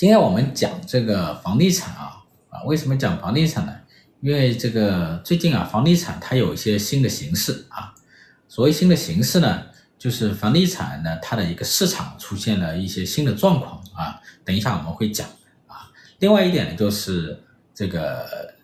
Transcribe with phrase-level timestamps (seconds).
[0.00, 3.76] 今天我们讲这个房地产啊啊，为什么讲房地产呢？
[4.22, 7.92] 因为这个最近啊，房地产它有一些新的形式啊。
[8.48, 9.64] 所谓新的形式呢，
[9.98, 14.18] 就是房地产呢它的一个市场出现了一些新的状况啊。
[14.42, 15.28] 等一下我们会讲
[15.66, 15.92] 啊。
[16.20, 17.38] 另外一点呢，就是
[17.74, 18.54] 这个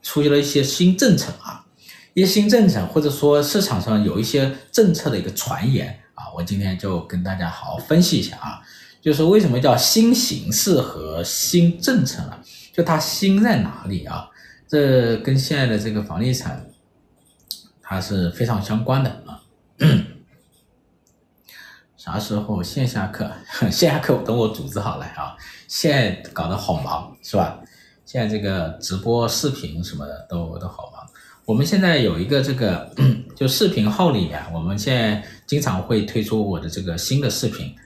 [0.00, 1.66] 出现了一些新政策啊，
[2.12, 8.62] 一些新政策或者说市场上有一些政策的一个传言啊，我今天就跟大家好好分析一下啊。
[9.04, 12.38] 就是为什么叫新形式和新政策呢？
[12.72, 14.26] 就它新在哪里啊？
[14.66, 16.64] 这跟现在的这个房地产，
[17.82, 19.42] 它是非常相关的啊。
[21.98, 23.30] 啥时候线下课？
[23.70, 25.36] 线下课等我组织好了啊。
[25.68, 27.60] 现在搞得好忙是吧？
[28.06, 31.06] 现在这个直播视频什么的都都好忙。
[31.44, 32.90] 我们现在有一个这个
[33.36, 37.76] 就视频号里面，我们现在经常会推出我的这个新的视频。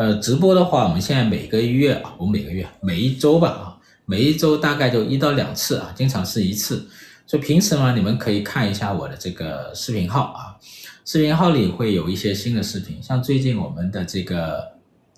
[0.00, 6.88] 呃，直播的话，我们现在每个月啊，我每个月每一周吧啊，每一周大概就一到两次啊，经常是一次。
[7.26, 10.56] 所以平时呢，你们可以看一下我的这个视频号啊，
[11.04, 14.66] 视频号里会有一些新的视频，像最近我们的这个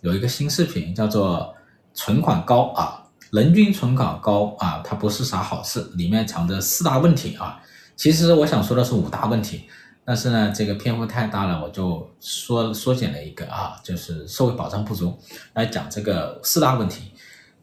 [0.01, 1.55] 有一个新视频叫做
[1.95, 7.63] “存款高啊，人均存款高啊，它不是啥好事”，里面藏着四大问题啊。
[7.95, 9.63] 其实我想说的是五大问题。
[10.05, 15.17] 但是呢，这个篇幅太大了，我就缩缩减了一个啊，就是社会保障不足，
[15.55, 17.13] 来讲这个四大问题。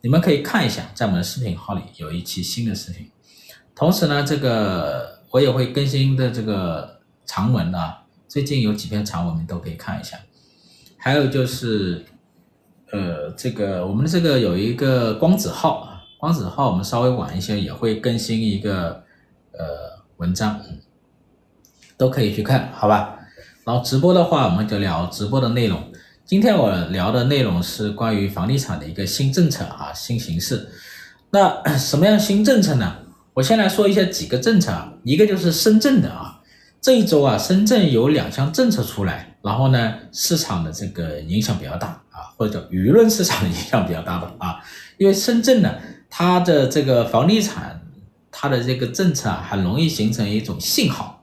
[0.02, 3.12] 你们可以看一下，在我们的视频号里有一期新的视频。
[3.76, 10.18] 同时呢，这个我也会更新的这个长文啊，最近有几篇长文，你都可以看一下。
[10.96, 12.06] 还有就是，
[12.94, 19.04] 呃，这个我们这个有一个光子号啊，光子号我们稍微晚一些也会更新一个
[19.52, 20.62] 呃文章。
[22.00, 23.20] 都可以去看，好吧？
[23.66, 25.84] 然后直播的话，我们就聊直播的内容。
[26.26, 30.70] 今天我聊的内容是关于房地产的一个新政策啊，新形式。
[31.32, 32.96] 那 什么样新政策呢？
[33.34, 36.40] 我先来说一下几个政策啊，一个就是深圳的啊，
[36.80, 44.60] 这一周啊，深圳有两项政策出来，然后呢，市场的这个影响比较大啊，或者舆论市场的影响比较大吧啊，
[44.98, 45.76] 因为深圳呢，
[46.10, 47.82] 它的这个房地产，
[48.32, 51.19] 它的这个政策啊，很容易形成一种信号。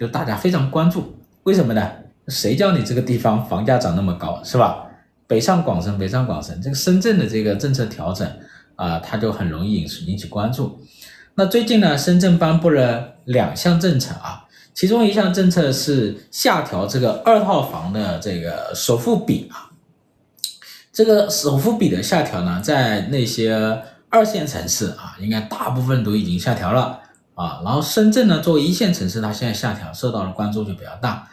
[0.00, 1.86] 就大家非常关注，为什么呢？
[2.28, 4.86] 谁叫你这个地方房价涨那么高，是吧？
[5.26, 8.26] 北上广深，北上广深，这个深圳的这个政策调整
[8.76, 10.80] 啊，它就很容易引引起关注。
[11.34, 19.68] 那最近呢，深圳颁布了两项政策啊，其中一项政策是下调这个二套房的这个首付比啊。
[20.94, 27.00] 这个首付比的下调呢，在那些二线城市啊，应该大部分都已经下调了。
[27.34, 31.26] 啊，然后深圳呢，作为一线城市，它现在下调受到的关注就比较大。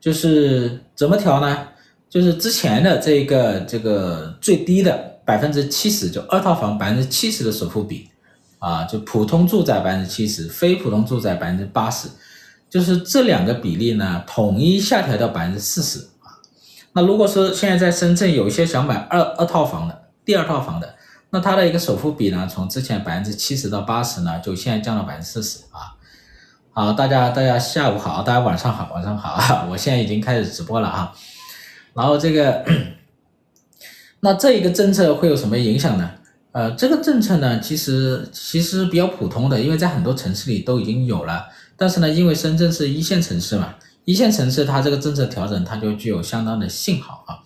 [0.00, 1.68] 就是怎么调呢？
[2.10, 8.10] 就是之前的这个这个最低的百分之七十，就二套房百分之七十的首付比，
[8.58, 12.08] 啊，就普通住宅百分之七十，非普通住宅百分之八十，
[12.68, 16.36] 就是这两个比例呢，统一下调到百分之四十啊。
[16.92, 20.94] 那如果说现在在深圳有一些想买二二套房的，第二套房的。
[21.34, 25.98] 那它的一个首付比呢，从之前百分之七十到八十呢，就现在降到百分之四十啊。
[26.70, 29.66] 好，大家大家下午好，大家晚上好，晚上好啊！
[29.68, 31.12] 我现在已经开始直播了啊。
[31.92, 32.64] 然后这个，
[34.20, 36.08] 那这一个政策会有什么影响呢？
[36.52, 41.46] 呃，这个政策呢，其实其实比较普通的，因为在很多城市里都已经有了。
[41.76, 43.74] 但是呢，因为深圳是一线城市嘛，
[44.04, 47.42] 一线城市它这个政策调整，它就具有相当的信号啊。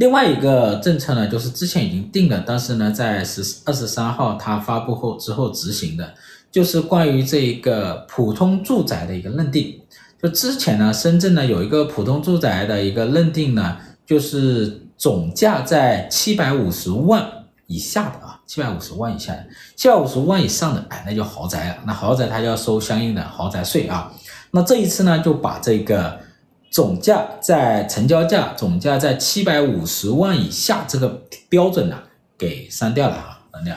[0.00, 6.14] 另外一个政策呢，就是之前已经定了，但是呢，在十二十三号它发布后之后执行的，
[6.50, 9.78] 就是关于这一个普通住宅的一个认定。
[10.22, 17.22] 就之前呢，深圳呢有一个普通住宅的一个认定呢，就是总价在七百五十万
[17.66, 19.44] 以下的啊，七百五十万以下的，
[19.76, 21.76] 七百五十万以上的，哎，那就豪宅了。
[21.86, 24.10] 那豪宅它就要收相应的豪宅税啊。
[24.50, 26.18] 那这一次呢，就把这个。
[26.70, 31.98] 总价在成交价总价在七百五十万以下这个标准呢，
[32.38, 33.76] 给删掉了哈，删掉。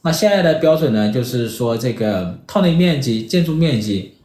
[0.00, 4.16] 那现在的标准呢，就是说这个套内面积建筑面积，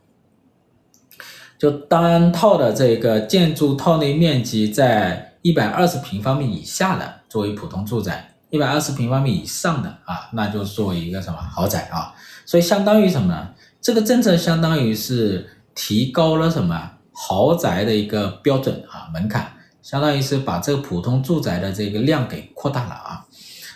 [1.60, 12.16] 就单套的这个建筑套内面积在一百二十平方米以下的作为普通住宅，一百二十平方米以上的啊，那就作为一个什么豪宅啊。
[12.45, 13.50] 所以相当于什么呢？
[13.81, 16.92] 这个政策相当于是提高了什么？
[17.15, 19.51] 豪宅的一个标准啊，门槛，
[19.81, 23.25] 相当于是把这个普通住宅的这个量给扩大了啊。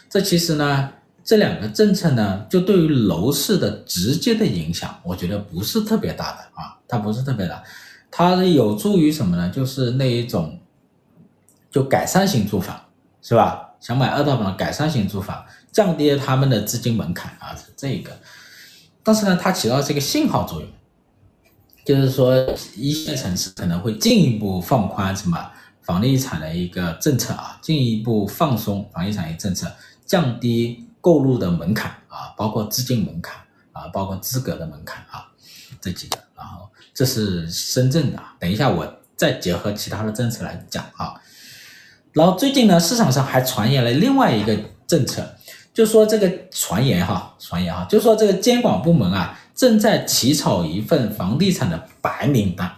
[0.10, 0.90] 这其实呢，
[1.24, 7.64] 这两个政策呢，就对于楼市的直接的影响，我觉得不是特别大的啊，它不是特别大，
[8.12, 9.50] 它有助于什么呢？
[9.50, 10.60] 就是那一种，
[11.72, 12.80] 就改善型住房，
[13.22, 13.68] 是吧？
[13.80, 18.12] 想买二套房改善型住房，降低他们的资金门槛啊，是这个。
[19.04, 20.70] 但是呢，它起到这个信号作用，
[21.90, 22.36] 就是说
[22.76, 25.52] 一线城市可能会进一步放宽什么
[25.82, 29.68] 房地产的一个政策啊，进一步放松房地产的政策，
[30.06, 33.38] 降低购入的门槛啊，包括资金门槛
[33.72, 35.26] 啊，包括资格的门槛啊，
[35.82, 36.20] 这几个。
[36.38, 41.16] 然后这是深圳的，等一下我再结合其他的政策来讲啊。
[42.14, 44.56] 然后最近呢，市场上还传言了另外一个
[44.86, 45.28] 政策。
[45.74, 52.72] 就说这个传言哈，传言哈，就说这个监管部门啊正在起草一份房地产的白名单，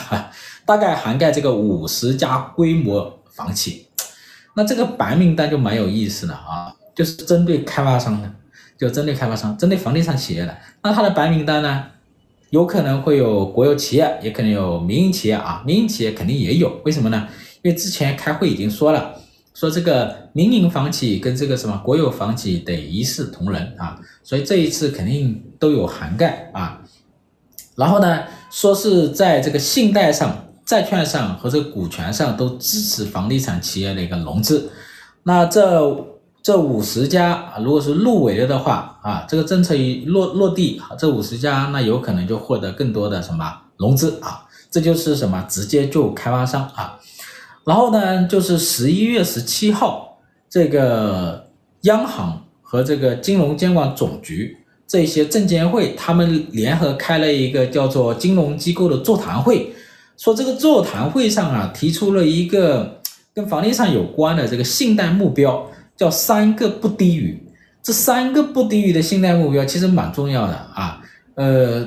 [0.66, 3.86] 大概涵盖这个五十家规模房企。
[4.54, 8.30] 那这个白名单就蛮有意思的啊，就是针对开发商的，
[8.76, 10.54] 就针对开发商，针对房地产企业的。
[10.82, 11.84] 那它的白名单呢，
[12.50, 16.82] 有可能会有国有企业，也可能有民营企业啊，民营企业肯定也有。
[16.84, 17.26] 为什么呢？
[17.62, 19.22] 因为之前开会已经说了。
[19.56, 26.82] 说这个民营房企跟这个什么国有房企得一视同仁啊，所以这一次肯定都有涵盖啊。
[27.74, 34.70] 然后呢，说是在这个信贷上、债券上和这个股权上都支持房地产企业的一个融资。
[35.22, 36.06] 那这
[36.42, 46.98] 这五十家啊，如果是入围了的话啊，这个政策一落落地，这五十家那有可能就获得更多的什么融资啊，这就是什么直接就开发商啊。
[47.66, 51.48] 然后呢，就是十一月十七号，这个
[51.80, 59.74] 央行和这个金融监管总局这些证监会，他们联合开了一个叫做金融机构的座谈会，
[60.16, 63.02] 说这个座谈会上啊，提出了一个
[63.34, 67.36] 跟房地产有关的这个信贷目标，叫三个不低于。
[67.82, 71.02] 这三个不低于的信贷目标其实蛮重要的啊，
[71.34, 71.84] 呃，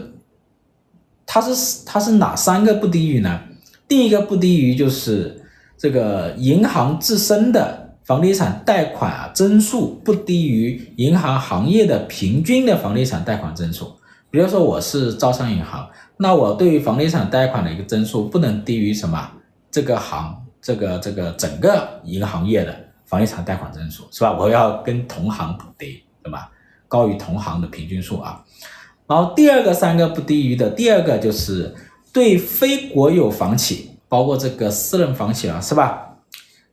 [1.25, 3.39] 它是它是哪三个不低于呢？
[3.87, 5.37] 第一个不低于就是。
[5.79, 13.93] 这个银行自身的房地产贷款啊，增速不低于银行行业的平均的房地产贷款增速。
[14.29, 19.31] 比如说我是招商银行，那我对于房地产贷款的一个增速不能低于什么？
[19.71, 24.35] 这个行，这个这个整个一个行业的房地产贷款增速是吧？
[24.37, 26.51] 我要跟同行得对吧？
[26.89, 28.43] 高于同行的平均数啊。
[29.07, 31.73] 然后第二个三个不低于的，第二个就是
[32.11, 33.88] 对非国有房企。
[34.09, 36.07] 包括这个私人房企了，是吧？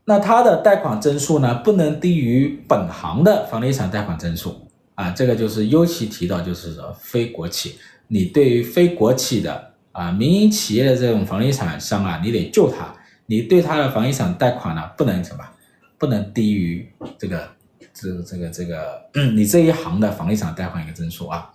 [0.06, 5.10] 那它的贷款增速呢，不能低于本行的房地产贷款增速啊。
[5.10, 12.94] 这个就是尤其提到，就是说非国企，你对于非国企的啊民营企业的这种房地产商啊，你得救他，
[13.26, 15.44] 你对他的房地产贷款呢，不能什么，
[15.98, 17.48] 不能低于这个
[17.92, 19.02] 这个这个这个
[19.34, 21.52] 你这一行的房地产贷款一个增速啊。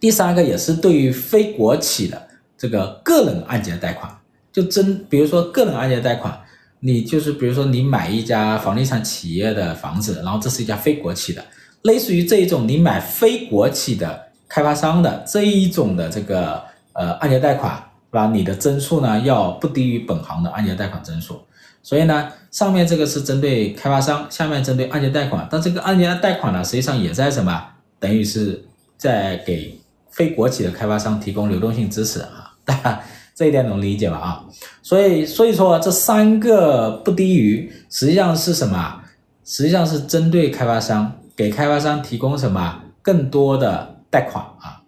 [0.00, 4.15] 第三个也是对于非国企的这个个人按揭贷款。
[4.56, 6.34] 就真，比如说个人按揭贷款，
[6.80, 11.44] 你就是比如说你买一家房地产企业的房子，然后这是一家非国企的，
[11.82, 16.62] 类似于这一种你买非国企的开发商的这一种的这个
[16.94, 18.30] 呃按揭贷款，是吧？
[18.32, 21.38] 你的增速呢要不低于本行的按揭贷款增速。
[21.82, 27.62] 所以呢，上面这个是针对开发商，下面针对按揭贷款，但这个按揭贷款呢，实际上也在什么？
[28.00, 28.64] 等于是
[28.96, 32.54] 在给非国企的开发商提供流动性支持啊。
[33.36, 34.16] 这一点能理解吧？
[34.16, 34.44] 啊，
[34.82, 39.02] 所以所以说这三个不低于，实际上是什么？
[39.44, 44.80] 实际上是针对开发商，给开发商提供什么更多的贷款啊？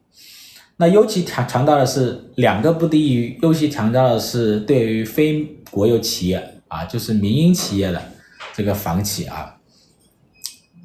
[0.78, 8.00] 那尤其强强调的是两个不低于，尤其强调的是对于非国有企业啊，就是民营企业的
[8.54, 9.56] 这个房企啊。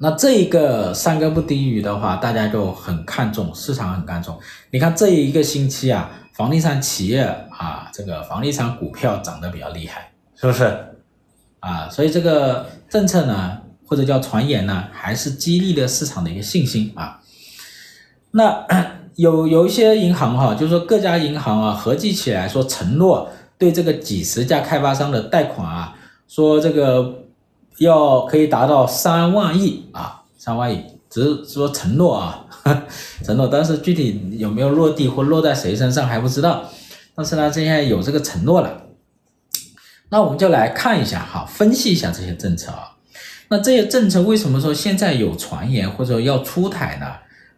[0.01, 4.37] 那这一个三个不低于的话，大家就很看重，市场很看重。
[4.69, 6.11] 你看这一个星期啊。
[6.33, 7.21] 房地产企业
[7.51, 10.95] 啊，这个房地产股票涨得比较厉害，是不是？
[11.59, 17.21] 啊，所以这个政策呢，或者叫传言呢，还是激励了市场的一个信心啊。
[18.31, 18.65] 那
[19.15, 25.95] 有有一些银行哈、啊，就是说各家银行啊，合计起来说承诺对这个几十家开发商的贷款啊，
[26.27, 27.25] 说这个
[27.77, 32.42] 要可以达到三万亿啊，三万亿，只是说承诺啊。
[33.23, 36.69] 承诺，但是具体有没有落地或落在谁身上还不知道。
[37.15, 38.83] 但是呢，现在有这个承诺了，
[40.09, 42.97] 那我们就来看一下哈，分析一下这些政策啊。
[43.49, 47.05] 那这些政策为什么说现在有传言或者要出台呢？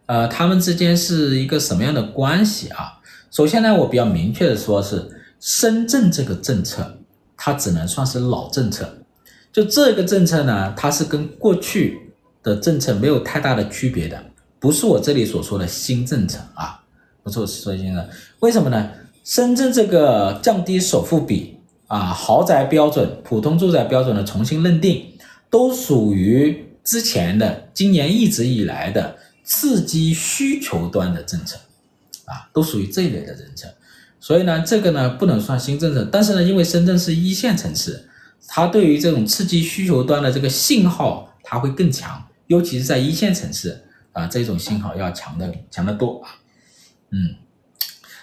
[0.06, 3.00] 呃，他们之间是一个什么样的关系啊？
[3.30, 5.08] 首先呢，我比较明确的说是
[5.40, 6.98] 深圳这个政策，
[7.36, 8.98] 它只能算是老政策。
[9.52, 14.22] 就这个政策呢，它是跟过去的政策没有太大的区别的。
[14.66, 16.82] 不是我这里所说的新政策啊，
[17.22, 18.08] 不是我说新政策，
[18.40, 18.90] 为什么呢？
[19.22, 21.56] 深圳这个降低首付比
[21.86, 25.06] 啊，豪宅标准、普通住宅标准的重新认定，
[25.48, 31.56] 都属于之前的今年一直以来的刺激需求端的政策，
[32.24, 33.68] 啊，都属于这一类的政策。
[34.18, 38.04] 所以呢，这个呢不能算新政策，但是呢，因为深圳是一线城市，
[38.48, 43.80] 它对于这种刺激需求端的这个信号，它会更强，尤其是在一线城市
[44.16, 46.32] 啊，这种信号要强的强得多啊。
[47.10, 47.36] 嗯，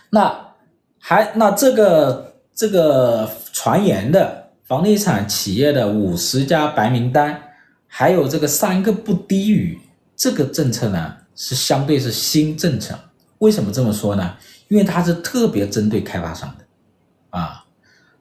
[0.09, 0.55] 那
[0.97, 7.39] 还那这个这个传言的房地产企业的五十家白名单，
[7.85, 9.79] 还有这个三个不低于，
[10.15, 12.97] 这个政策呢是相对是新政策。
[13.37, 14.35] 为什么这么说呢？
[14.69, 16.65] 因为它是特别针对开发商的，
[17.29, 17.63] 啊，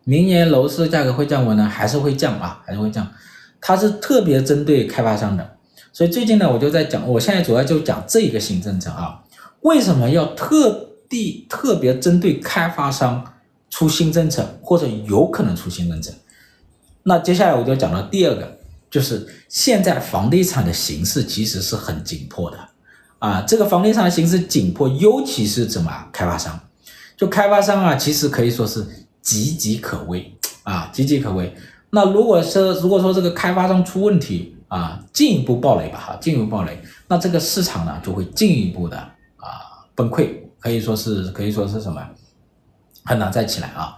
[0.05, 3.11] 明年楼市价格会降温呢，还是会降啊，还是会降，
[3.62, 5.57] 它是特别针对开发商的，
[5.93, 9.23] 所以最近呢，我就在讲，我现在主要就讲这一个新政策啊，
[9.61, 13.35] 为什么要特地特别针对开发商
[13.69, 16.13] 出新政策，或者有可能出新政策？
[17.03, 18.59] 那接下来我就讲到第二个，
[18.91, 22.59] 就是现在房地产的形势其实是很紧迫的。
[23.19, 26.59] 啊，这个房地产的形势紧迫，尤其是怎么开发商，
[27.17, 28.85] 就开发商啊，其实可以说是
[29.23, 30.35] 岌岌可危
[30.65, 31.55] 啊，岌岌可危。
[31.91, 38.97] 那如果说如果说这个开发商出问题啊，进一步暴雷吧，哈，进一步暴雷，那这个市场呢就会进一步的
[39.37, 42.02] 啊崩溃，可以说是可以说是什么，
[43.05, 43.95] 很难再起来啊。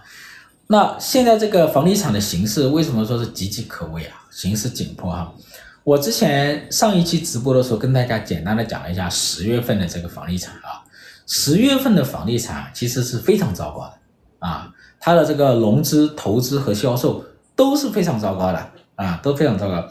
[0.67, 4.27] 那现在这个房地产的形势为什么说是岌岌可危啊？
[4.29, 5.33] 形势紧迫哈。
[5.85, 10.83] 我之前上一期直播的时候，跟大家简单的讲了一下十月份的这个房地产啊，
[11.25, 13.93] 十月份的房地产其实是非常糟糕的
[14.39, 17.23] 啊，它的这个融资、投资和销售
[17.55, 19.87] 都是非常糟糕的啊，都非常糟糕，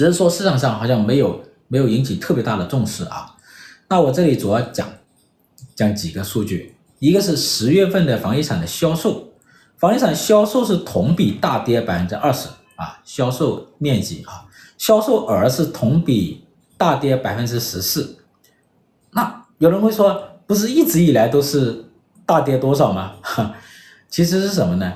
[0.00, 3.36] 只是说市场上好像没有没有引起特别大的重视啊。
[3.86, 4.88] 那我这里主要讲
[5.74, 9.30] 讲几个数据，一个是十月份的房地产的销售，
[9.76, 14.48] 房地产销售是同比大跌百分之二十啊，销售面积啊。
[14.78, 16.46] 销售额是同比
[16.78, 18.16] 大跌百分之十四，
[19.10, 21.84] 那有人会说，不是一直以来都是
[22.24, 23.16] 大跌多少吗？
[23.20, 23.54] 哈，
[24.08, 24.90] 其实是什么呢？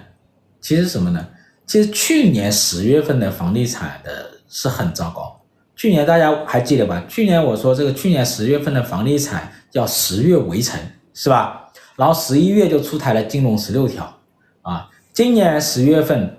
[0.63, 1.29] 其实什么呢？
[1.67, 5.41] 其实去年十月份的房地产的是很糟糕。
[5.75, 7.03] 去年大家还记得吧？
[7.09, 10.81] 去年我说这个去年十月份的房地产叫十月围城，
[11.13, 11.73] 是吧？
[11.97, 14.21] 然后十一月就出台了金融十六条
[14.63, 14.89] 啊。
[15.13, 16.39] 今年十月份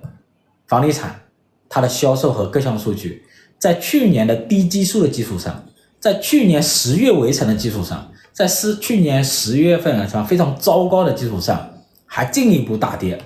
[0.67, 1.23] 房地产
[1.67, 3.23] 它的销售和各项数据。
[3.59, 5.65] 在去年的低基数的基础上，
[5.99, 11.69] 在去年十月围城的基础上，在是去年十月份啊，是吧，非常糟糕的基础上，
[12.05, 13.19] 还进一步大跌，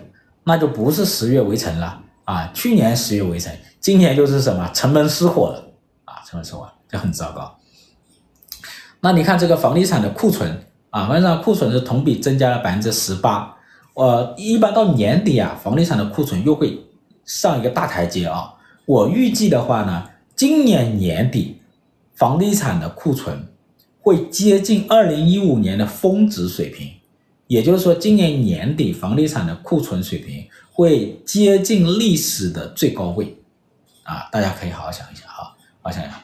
[0.44, 2.50] 那就不是十月围城了啊！
[2.54, 3.52] 去年十月围城，
[3.90, 5.74] 今年就是什么城门失火了
[6.06, 6.22] 啊！
[6.24, 7.58] 城门失火就很糟糕。
[9.00, 13.58] 那你看这个房地产的库存啊，房地产库存是同比增加了百分之十八。
[13.96, 16.86] 呃，一般到年底啊，房地产的库存又会
[17.26, 18.54] 上一个大台阶啊。
[18.86, 20.08] 我预计的话呢。
[20.36, 21.58] 今年年底，
[22.14, 23.48] 房地产的库存
[24.02, 26.92] 会接近二零一五年的峰值水平，
[27.48, 33.36] 也就是说，今年年底房地产的库存水平会接近历史的最高位，
[34.10, 36.16] 啊，大家可以好好想一想啊，好好想一想。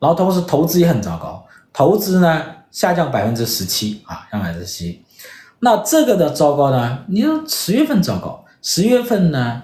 [0.00, 5.04] 然后同时投资也很糟糕，投资呢下降百分之十七啊，下降百分之十七。
[5.60, 7.04] 那这个的糟糕呢？
[7.06, 9.62] 你说十月份糟糕，十月份呢，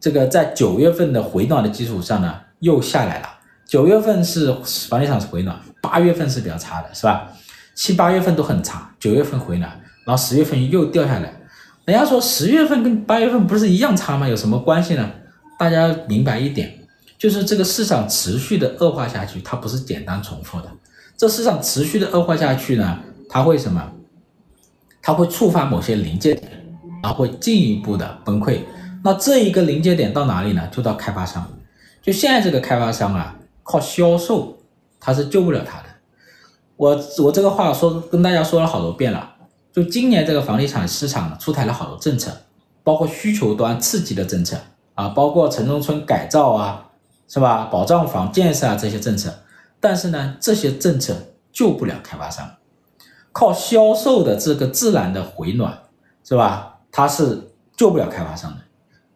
[0.00, 2.40] 这个在九月份的回暖的基础上呢？
[2.60, 3.28] 又下来了，
[3.66, 4.52] 九月份是
[4.88, 7.28] 房地产是回暖，八月份是比较差的，是吧？
[7.74, 9.70] 七八月份都很差，九月份回暖，
[10.04, 11.32] 然后十月份又掉下来。
[11.86, 14.28] 人家说十月份跟八月份不是一样差吗？
[14.28, 15.10] 有什么关系呢？
[15.58, 16.79] 大家明白一点，
[17.20, 20.66] 就是这个市场持续的恶化下去，它不是简单重复的。
[21.18, 22.98] 这市场持续的恶化下去呢，
[23.28, 23.92] 它会什么？
[25.02, 26.50] 它会触发某些临界点，
[27.02, 28.60] 然后会进一步的崩溃。
[29.04, 30.66] 那这一个临界点到哪里呢？
[30.72, 31.46] 就到开发商。
[32.00, 34.56] 就现在这个开发商啊，靠销售
[34.98, 35.84] 他是救不了他的。
[36.76, 39.34] 我我这个话说跟大家说了好多遍了。
[39.74, 42.32] 就今年这个房地产市场出台了好多政策，
[42.82, 44.56] 包括需求端刺激的政策
[44.94, 46.89] 啊，包括城中村改造啊，
[47.30, 47.68] 是吧？
[47.70, 49.32] 保障房建设啊这些政策。
[49.78, 51.14] 但是呢，这些政策
[51.52, 52.56] 救不了开发商，
[53.30, 55.78] 靠销售的这个自然的回暖，
[56.24, 56.80] 是吧？
[56.90, 58.58] 它是救不了开发商的，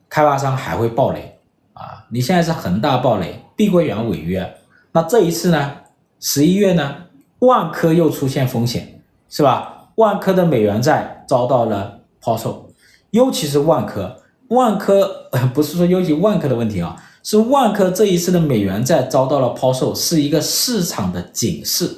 [0.09, 1.38] 开发商还会暴雷。
[1.73, 4.59] 啊，你现在是恒大暴雷，碧桂园违约，
[4.92, 5.73] 那这一次呢？
[6.21, 6.97] 十一月呢？
[7.40, 9.88] 万科又出现风险，是吧？
[9.97, 12.71] 万科的美元债遭到了抛售，
[13.11, 21.90] 尤其是万科，万科 不是说尤其万科的问题啊，是万科这一次的美元债遭到了抛售，是一个市场的警示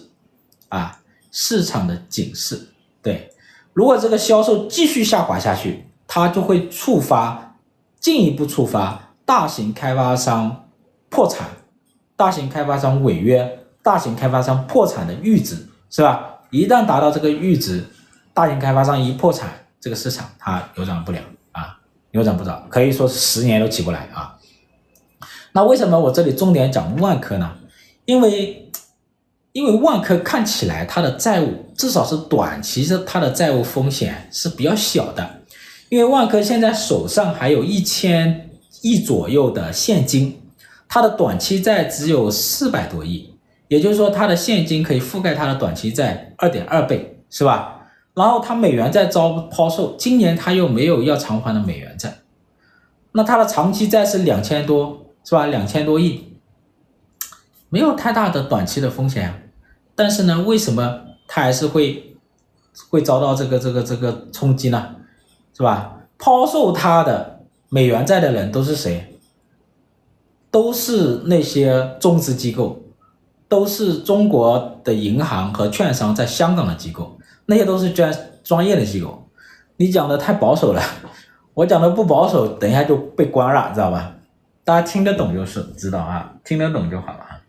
[0.69, 2.69] 啊，市场的警示。
[3.03, 3.31] 对，
[3.75, 7.57] 如果这个销售继续下滑下去，它就会触发
[8.01, 9.03] 进一步触发。
[9.25, 10.69] 大型开发商
[11.09, 11.49] 破产、
[12.15, 16.37] 大型开发商违约、大型开发商破产的阈值，是吧？
[16.51, 17.85] 一旦达到这个阈值，
[18.33, 21.19] 大型开发商一破产，这个市场它扭转不了
[21.51, 21.77] 啊，
[22.13, 24.36] 扭转不了，可以说是十年都起不来啊。
[25.57, 27.51] 那为什么我这里重点讲万科呢？
[28.05, 28.71] 因为，
[29.53, 35.27] 因为万科看起来它的债务至少是短期的，它的债务风险是比较小的，
[35.89, 38.51] 因为万科现在手上还有一千
[38.83, 40.39] 亿左右的现金，
[40.87, 43.33] 它的短期债只有四百多亿，
[43.69, 47.81] 也就是说它的现金可以覆盖它的短期债二点二倍，是吧？
[48.13, 52.13] 然后它美元债遭抛售，今年它又没有要偿还的美元债，
[53.13, 55.06] 那它的长期债是两千多。
[55.27, 55.47] 是吧？
[55.47, 56.39] 两千多亿，
[57.69, 59.51] 没有太大的短期的风险。
[59.97, 62.17] 但是呢，为什么它还是会
[62.89, 64.95] 会遭到这个这个这个冲击呢？
[65.53, 65.95] 是吧？
[66.17, 69.19] 抛售它的美元债的人都是谁？
[70.53, 72.81] 都是那些中资机构，
[73.49, 79.27] 都是中国的银行和券商在香港的机构，那些都是专专业的机构。
[79.77, 80.81] 你讲的太保守了，
[81.53, 84.16] 我讲的不保守，等一下就被关了，知道吧？
[84.67, 87.41] 大家听得懂就是知道啊，听得懂就好了啊。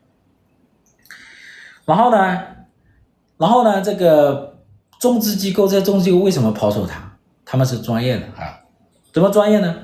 [1.84, 2.42] 然后呢，
[3.38, 4.60] 然后呢，这个
[5.00, 7.18] 中资机构，在中资为什么抛售它？
[7.44, 8.62] 他们是专业的啊，
[9.12, 9.76] 怎么专业呢？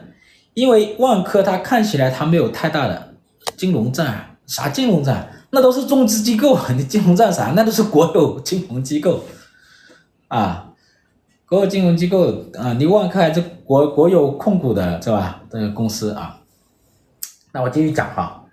[0.54, 3.16] 因为万科它看起来它没有太大的
[3.58, 5.28] 金融债，啥金融债？
[5.50, 7.54] 那都是中资机构，你金融债啥？
[7.56, 9.24] 那都是国有金融机构
[10.28, 10.70] 啊，
[11.48, 15.42] 国有金融机构啊，你万科还是国国有控股的，是吧？
[15.50, 16.42] 这个公司啊。
[17.54, 18.44] 那我继续讲哈，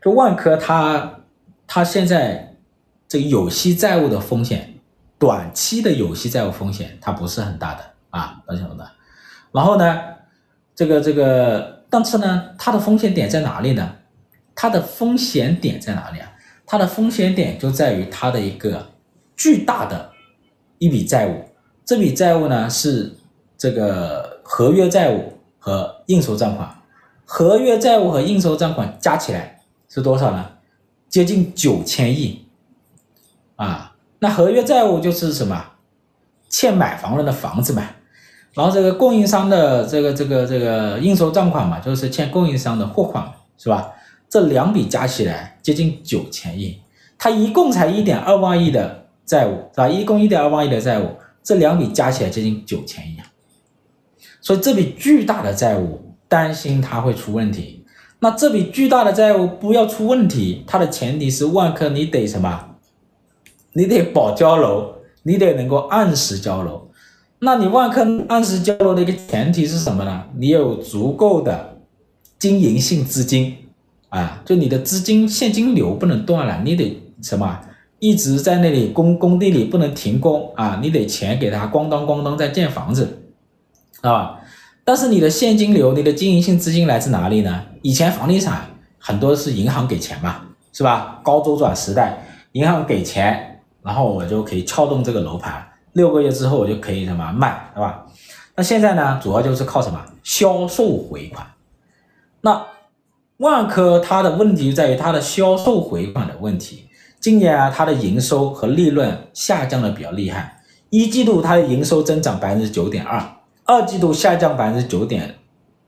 [0.00, 1.20] 就万科它
[1.66, 2.54] 它现在
[3.08, 4.74] 这个有息债务的风险，
[5.18, 8.90] 短期的有息债务风险它不是很大的啊，不是很大。
[9.50, 10.00] 然后呢，
[10.74, 13.96] 这个这个，但是呢，它的风险点在哪里呢？
[14.54, 16.32] 它的风险点在哪里啊？
[16.64, 18.86] 它的风险点就在于它的一个
[19.36, 20.12] 巨大的
[20.78, 21.44] 一笔债务，
[21.84, 23.12] 这笔债务呢是
[23.58, 26.72] 这个合约债务和应收账款。
[27.24, 30.50] 合约债务和应收账款加起来是多少呢？
[31.08, 32.44] 接近九千亿
[33.56, 33.94] 啊！
[34.18, 35.64] 那合约债务就是什么？
[36.48, 37.88] 欠买房人的房子嘛。
[38.52, 43.92] 然后这个供应商的这个这个这个应收账款嘛，就是欠供应商的货款，是吧？
[44.28, 46.80] 这两笔加起来接近九千亿，
[47.16, 49.88] 它一共才一点二万亿的债务，是吧？
[49.88, 53.18] 一共一点二万亿的债务，这两笔加起来接近九千亿！
[54.40, 56.00] 所以这笔巨大的债务。
[56.34, 57.84] 担心它会出问题，
[58.18, 62.70] 那这笔巨大的债务不要出问题，它的前提是万科你得什么？
[63.72, 66.88] 你得保交楼，你得能够按时交楼。
[67.38, 70.24] 那你万科按时交楼的一个前提是什么呢？
[70.36, 71.76] 你有足够的
[72.36, 73.56] 经营性资金
[74.08, 77.60] 啊，就你的资金现金流不能断了，你得什么？
[78.00, 83.22] 一直在那里工工地里不能停工啊，你得钱给他咣当咣当在建房子，
[84.00, 84.40] 啊。
[84.84, 87.62] 但是你的现金流、你的经营性资金来自哪里呢？
[87.80, 88.66] 以前房地产
[88.98, 90.42] 很多是银行给钱嘛，
[90.74, 91.20] 是吧？
[91.24, 92.18] 高周转时代，
[92.52, 98.04] 银行给钱，然后我就可以撬动这个楼盘，六个月之后我就可以什么卖，是吧？
[98.56, 99.98] 那现在呢，主要就是靠什么？
[100.22, 101.46] 销售回款。
[102.42, 102.66] 那
[103.38, 106.88] 万科它的问题在于它的销售回款的问题。
[107.18, 110.58] 今年啊，它的营收和利润下降的比较厉害，
[110.90, 113.18] 一季度它的营收增长百分之九点二。
[113.64, 115.34] 二季度下降百分之九点，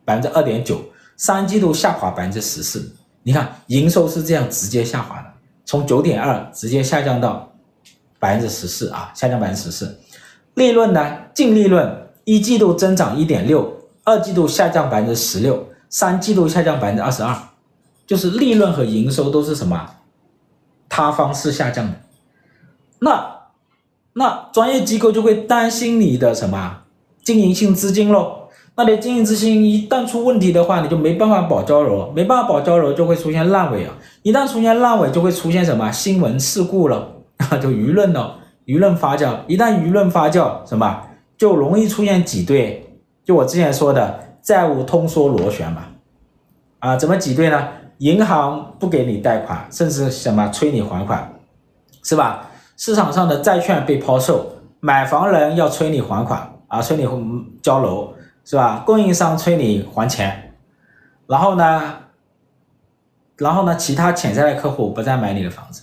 [0.04, 0.80] 百分之二点九，
[1.16, 2.94] 三季度下滑百分之十四。
[3.22, 5.32] 你看营收是这样直接下滑的，
[5.64, 7.52] 从九点二直接下降到
[8.18, 9.98] 百分之十四啊，下降百分之十四。
[10.54, 17.36] 利润呢，净利润一季度增长一点六，二季度下降百分之十六，三季度下降百分之二十二，
[18.06, 19.90] 就是利润和营收都是什么？
[20.88, 21.94] 塌方式下降的。
[23.00, 23.36] 那
[24.14, 26.84] 那专业机构就会担心你的什么？
[27.26, 33.92] 经营性资金喽，那你经营资金一旦出问题的话，你就没办法保交楼，没办法保交楼就会出现烂尾啊！
[34.22, 38.36] 一旦出现烂尾，就会出现什么新闻事故了啊， 就舆论了，
[38.66, 39.38] 舆论发酵。
[39.48, 41.02] 一旦舆论发酵，什么
[41.36, 45.82] 就容易出现挤兑，就我之前说的债务通缩螺旋嘛。
[46.78, 47.66] 啊，怎么挤兑呢？
[47.98, 51.32] 银行不给你贷款，甚至什么催你还款，
[52.04, 52.50] 是吧？
[52.76, 54.46] 市场上的债券被抛售，
[54.78, 56.52] 买房人要催你还款。
[56.68, 57.06] 啊，催你
[57.62, 58.82] 交楼是吧？
[58.86, 60.54] 供应商催你还钱，
[61.26, 61.96] 然后呢，
[63.36, 65.82] 然后呢，其他潜在的客户不再买你的房子，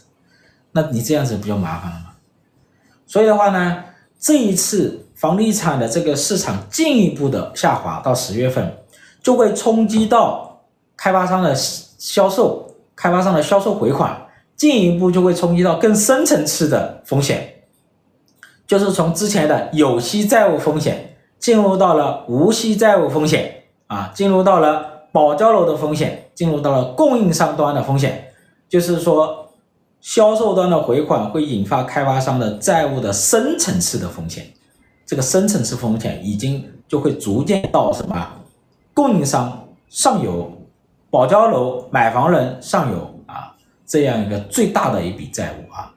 [0.72, 2.06] 那你这样子不就麻烦了吗？
[3.06, 3.84] 所以的话呢，
[4.20, 8.76] 这一次房地产的这个市场进一步的下滑到十月份，
[9.22, 10.64] 就会冲击到
[10.96, 17.53] 开发商的销售，开发商的销售回款，进一步就会冲击到更深层次的风险，
[18.74, 28.30] 就是从之前的有息债务风险进入到了无息债务风险啊，进入到了保交楼的风险，进入到了供应商端的风险，
[28.68, 29.48] 就是说
[30.02, 34.44] 销售端的回款会引发开发商的债务的深层次的风险，
[35.06, 38.28] 这个深层次风险已经就会逐渐到什么
[38.92, 40.52] 供应商上游。
[41.12, 43.54] 保交楼买房人上游啊，
[43.86, 45.93] 这样一个最大的一笔债务啊，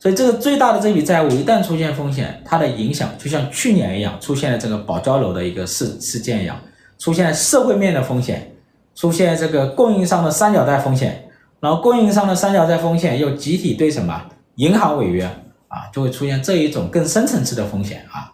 [0.00, 6.58] 所以这个最大的这笔债务一旦出现风险，它的影响就像去年一样，出现了这个保交楼的一个事事件一样，
[6.98, 8.56] 出现社会面的风险，
[8.94, 11.28] 出现这个供应商的三角债风险，
[11.60, 14.20] 然后供应商的三角债风险又集体对什么
[14.56, 15.24] 银行违约
[15.68, 18.32] 啊，就会出现这一种更深层次的风险啊，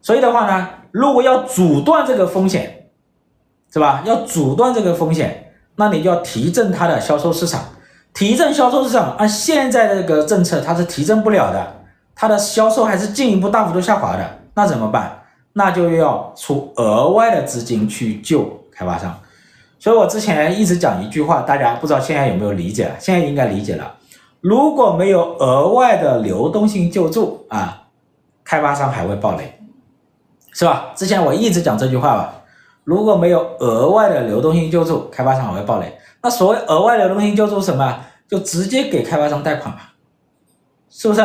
[0.00, 2.78] 所以的话呢，如果要阻断这个风险。
[3.74, 4.02] 是吧？
[4.04, 7.71] 要阻断这个风险，那你就要提振它的销售市场。
[8.14, 11.74] 提振销售是什么，按现在这个政策，它是提振不了的，
[12.14, 14.38] 它的销售还是进一步大幅度下滑的。
[14.54, 15.20] 那怎么办？
[15.54, 19.18] 那就要出额外的资金去救开发商。
[19.78, 22.92] 所以我之前一直讲一句话，大家不知道现在有没有理解？
[22.98, 23.94] 现在应该理解了。
[24.40, 27.82] 如果没有额外的流动性救助啊，
[28.44, 29.58] 开发商还会暴雷，
[30.52, 30.90] 是吧？
[30.94, 32.34] 之前我一直讲这句话吧。
[32.84, 35.98] 如果没有额外的流动性救助，开发商还会暴雷。
[36.22, 38.04] 那所谓额外流动性救助什么？
[38.28, 39.80] 就直接给开发商贷款嘛，
[40.88, 41.22] 是不是？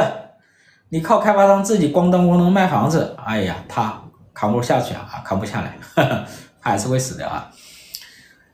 [0.90, 4.02] 你靠开发商自己咣当咣当卖房子，哎呀，他
[4.34, 6.26] 扛不下去啊，扛不下来，呵呵，
[6.62, 7.50] 他还是会死的啊。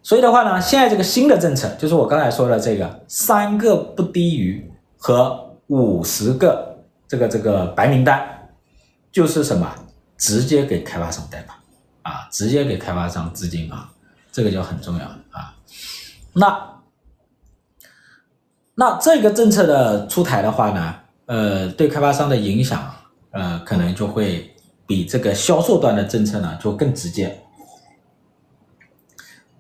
[0.04, 8.22] 所以的话呢，现在这个新的政策，就是我刚才说的这个三个不低于和五十个这个这个白名单，
[9.12, 9.68] 就是什么？
[10.18, 11.58] 直接给开发商贷款。
[12.04, 13.90] 啊，直接给开发商资金啊，
[14.32, 15.56] 这个就很重要啊。
[16.34, 16.70] 那
[18.76, 22.94] 那这个政策的出台的话呢，呃，对开发商的影响，
[23.32, 27.44] 呃，可能就会比这个销售端的政策呢就更直接。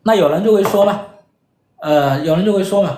[0.04, 1.08] 那有人就会说了，
[1.78, 2.98] 呃，有人就会说嘛，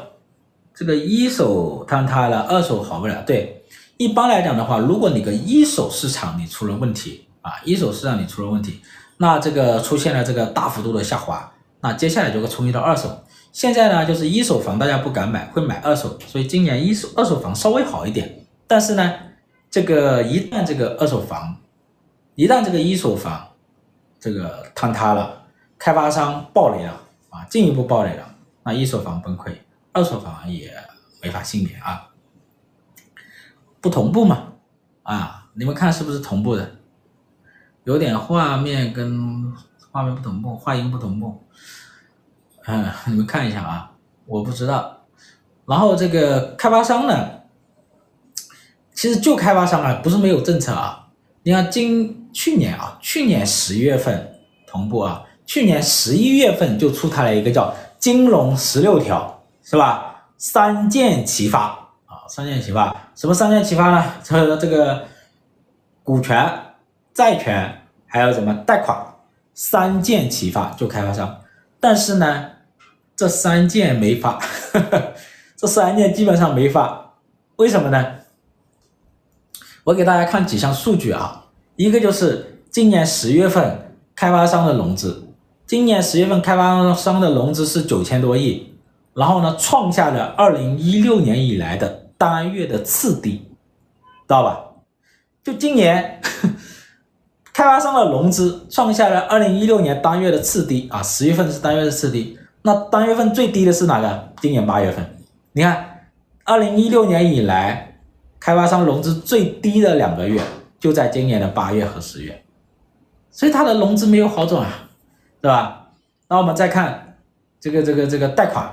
[0.74, 3.22] 这个一手坍塌了，二手好不了。
[3.24, 3.64] 对，
[3.98, 8.82] 一般来讲的话，如果你个一手市场你出了问题啊，一手市场你出了问题。
[9.18, 11.52] 那这个出现了这个大幅度的下滑，
[11.82, 13.24] 那接下来就会冲击到二手。
[13.52, 18.46] 现在呢，就是一手房大家不敢买，会买二手，所以今年一手、二手房稍微好一点。
[18.68, 19.14] 但是呢，
[19.70, 21.56] 这个一旦这个二手房，
[22.36, 23.48] 一旦这个一手房
[24.20, 25.44] 这个坍塌了，
[25.80, 26.92] 开发商暴雷了
[27.30, 29.56] 啊，进一步暴雷了，那一手房崩溃，
[29.94, 30.74] 二手房也
[31.22, 32.10] 没法幸免啊。
[33.80, 34.48] 不同步嘛，
[35.04, 36.70] 啊，你们看是不是同步的？
[37.86, 39.54] 有点画面跟
[39.92, 41.44] 画面不同步，画音不同步，
[42.66, 43.92] 嗯，你们看一下啊，
[44.26, 45.06] 我不知道。
[45.68, 47.30] 然后这个开发商呢，
[48.94, 51.08] 其实就开发商啊，不是没有政策啊。
[51.44, 60.26] 你看今去年啊，去年十一月份同步啊，去年十一月份就出台了一个叫“金融十六条”，是吧？
[60.40, 61.66] 三箭齐发
[62.08, 64.14] 啊，三箭齐发，什么三箭齐发呢？
[64.24, 65.06] 这这个
[66.02, 66.65] 股权。
[67.16, 69.16] 债权还有什么贷款，
[69.54, 71.42] 三件齐发就开发商，
[71.80, 72.50] 但是呢，
[73.16, 74.38] 这三件没发，
[75.56, 77.14] 这三件基本上没发，
[77.56, 78.16] 为什么呢？
[79.86, 81.46] 我给大家看几项数据啊，
[81.78, 85.26] 一个就是今年十月份开发商的融资，
[85.66, 88.76] 今年十月份开发商的融资是九千多亿，
[89.14, 94.60] 然后呢，创下了二零一六年以来的单月的次低，知道吧？
[95.46, 96.20] 就今年。
[97.56, 102.38] 开发商的融资创下了二零一六年单月的次低啊，十月份是单月的次低。
[102.64, 104.34] 那单月份最低的是哪个？
[104.42, 105.18] 今年八月份。
[105.54, 106.02] 你看，
[106.44, 107.98] 二零一六年以来，
[108.42, 110.42] 开发商融资最低的两个月
[110.82, 112.44] 就在今年的八月和十月，
[113.32, 114.90] 所以它的融资没有好转啊，
[115.40, 115.92] 对吧？
[116.28, 117.16] 那我们再看
[117.62, 118.70] 这个这个这个贷款，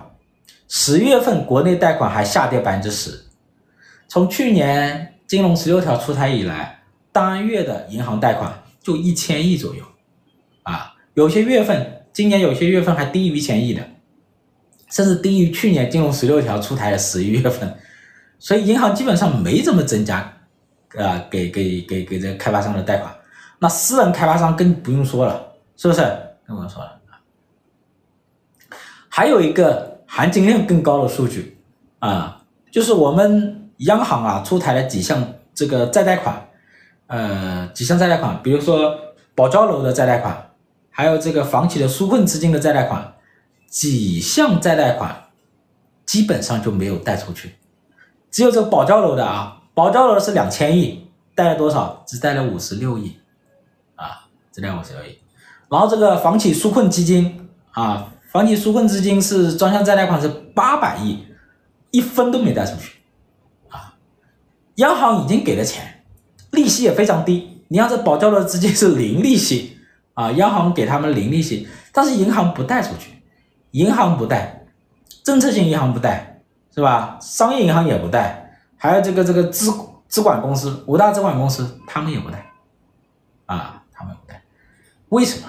[0.66, 3.26] 十月份国内贷款还下跌百分之十，
[4.08, 6.80] 从去年金融十六条出台以来，
[7.12, 8.52] 单月的银行贷款。
[8.82, 9.84] 就一千亿左右，
[10.64, 13.80] 啊，有些月份，今年有些月份还低于一千亿的，
[14.90, 17.72] 甚至低于去年金融十六条出台的十一月份，
[18.40, 20.18] 所以银行基本上没怎么增加，
[20.96, 23.14] 啊，给给给给这开发商的贷款，
[23.60, 26.00] 那私人开发商更不用说了，是不是？
[26.44, 27.00] 跟我说了，
[29.08, 31.56] 还有一个含金量更高的数据
[32.00, 32.42] 啊，
[32.72, 36.48] 就是我们央行啊出台了几项这个再贷款。
[37.12, 38.98] 呃，几项再贷款，比如说
[39.35, 40.51] 保交楼的再贷款，
[40.88, 43.12] 还有这个房企的纾困资金的再贷款，
[43.68, 45.25] 几项再贷款，
[46.07, 47.57] 基本上就没有贷出去，
[48.31, 52.03] 只有这个保交楼的啊，保交楼是两千亿，贷了多少？
[52.07, 53.18] 只贷了五十六亿，
[53.94, 55.18] 啊，只贷五十六亿。
[55.68, 61.27] 然后这个房企纾困基金啊，房企纾困资金是专项再贷款是八百亿，
[61.90, 63.01] 一分都没贷出去，
[63.68, 63.92] 啊，
[64.77, 65.91] 央行已经给了钱，
[66.52, 69.76] 利息也非常低，你要这保交的资金是零利息
[70.14, 73.22] 啊，央行给他们零利息，但是银行不贷出去，
[73.72, 74.64] 银行不贷。
[75.24, 76.42] 政策性银行不贷
[76.74, 77.16] 是吧？
[77.20, 79.72] 商业银行也不贷，还有这个这个资
[80.08, 82.44] 资管公司，五大资管公司他们也不贷，
[83.46, 84.42] 啊，他们不贷，
[85.10, 85.46] 为什么？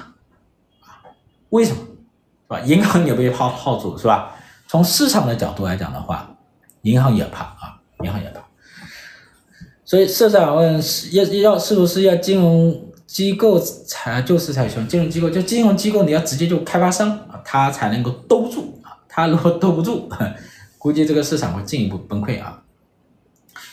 [0.81, 1.01] 啊，
[1.49, 1.81] 为什么？
[1.81, 2.59] 是吧？
[2.61, 4.31] 银行也被套套住是吧？
[4.67, 6.29] 从市场的角度来讲的话，
[6.83, 8.39] 银行也怕啊，银行也怕。
[9.93, 12.75] 所以社长问：要要是不是要金融
[13.05, 14.87] 机构才就是才行？
[14.87, 18.97] 金融机构就金融机构你要直接就开发商啊，他才能够兜住啊。
[19.07, 20.09] 他如果兜不住，
[20.79, 22.59] 估计这个市场会进一步崩溃啊！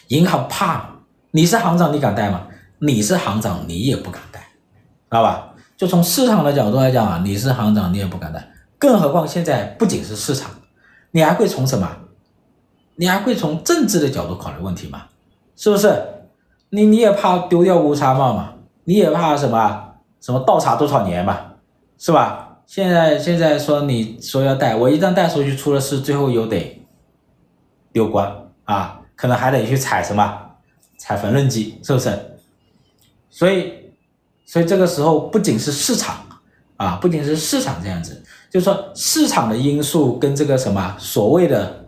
[0.09, 0.91] 银行怕，
[1.31, 2.47] 你是行长，你敢贷吗？
[2.81, 4.47] 你是行长，你也不敢贷，知
[5.13, 5.55] 道吧？
[5.79, 8.47] 就从市场的角度来讲啊，你是行长，你也不敢贷，
[8.79, 10.51] 更何况现在不仅是市场，
[11.13, 11.91] 你还会从什么？
[12.97, 15.05] 你还会从政治的角度考虑问题吗？
[15.61, 15.95] 是不是？
[16.71, 18.55] 你你也怕丢掉乌纱帽嘛？
[18.85, 19.93] 你也怕什么？
[20.19, 21.39] 什么倒茶多少年嘛？
[21.99, 22.61] 是吧？
[22.65, 26.83] 现在现在说你说要带，我一旦带出去出了事，最后又得
[27.93, 28.33] 丢官
[28.65, 30.41] 啊，可能还得去踩什么
[30.97, 32.19] 踩缝纫机，是不是？
[33.29, 33.75] 所以
[34.47, 36.17] 所以这个时候不仅是市场
[36.79, 41.80] 啊，不仅是市场这样子，就是说市场的因素跟这个什么所谓的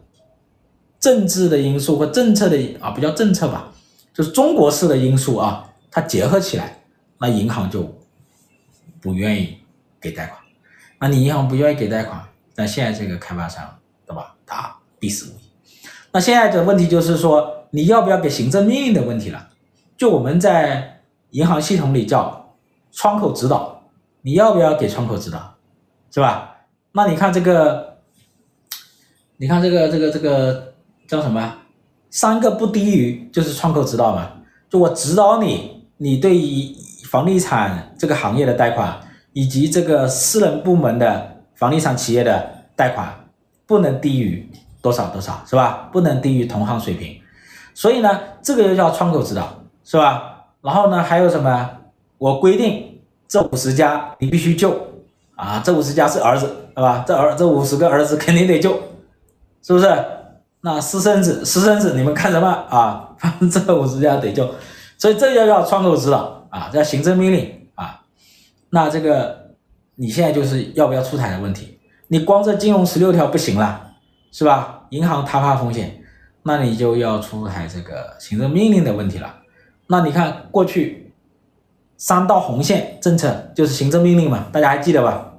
[1.02, 3.72] 政治的因素或政策的啊，不叫政策吧，
[4.14, 6.80] 就是中国式的因素啊，它结合起来，
[7.18, 7.92] 那银行就
[9.00, 9.58] 不愿意
[10.00, 10.40] 给贷款。
[11.00, 12.22] 那你银行不愿意给贷款，
[12.54, 14.36] 那现在这个开发商，对吧？
[14.46, 15.78] 他必死无疑。
[16.12, 19.48] 那现在的问题就是说，你要不要给行政命令的问题了？
[19.96, 22.54] 就我们在银行系统里叫
[22.92, 25.56] 窗口指导，你要不要给窗口指导，
[26.12, 26.58] 是吧？
[26.92, 27.98] 那你看这个，
[29.38, 30.71] 你看这个这个这个
[31.12, 31.52] 叫什么？
[32.08, 34.30] 三个不低于就是窗口指导嘛？
[34.70, 36.74] 就我指导你，你对于
[37.10, 38.98] 房地产这个行业的贷款。
[39.34, 43.10] 以及这个私人部门的房地产企业的贷款
[43.66, 44.46] 不能低于
[44.82, 45.88] 多少多少，是吧？
[45.90, 47.18] 不能低于同行水平。
[47.72, 49.48] 所以呢，这个就叫窗口指导，
[49.84, 50.44] 是吧？
[50.60, 51.70] 然后呢，还有什么？
[52.18, 54.78] 我规定这五十家你必须救
[55.34, 56.46] 啊，这五十家是儿子，
[56.76, 57.02] 是吧？
[57.06, 58.78] 这儿这五十个儿子肯定得救，
[59.62, 59.86] 是不是？
[60.62, 63.10] 那私生子私生子你们看什么啊？
[63.18, 64.48] 反正这五十家得救，
[64.96, 68.00] 所以这就叫窗口指导啊，叫行政命令啊。
[68.70, 69.54] 那这个
[69.96, 73.92] 你现在就是要不要出台的问题，你光这金融十六条不行了，
[74.30, 74.86] 是吧？
[74.90, 76.00] 银行他怕风险，
[76.44, 79.34] 那你就要出台这个行政命令的问题了。
[79.88, 81.12] 那你看过去
[81.96, 85.32] 三道红线政策就是行政命令嘛，大家还记得吧？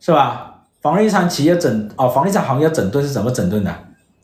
[0.00, 0.62] 是吧？
[0.80, 3.74] 房地产企业整哦，房地产行业整顿是怎么整顿的？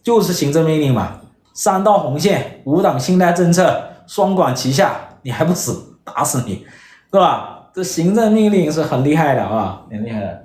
[0.03, 1.21] 就是行政命令嘛。
[1.55, 6.65] 三道红线，五档信贷政策，双管齐下，你还不死，打死你，
[7.13, 7.69] 是吧？
[7.75, 10.45] 这行政命令是很厉害的啊，很厉害的。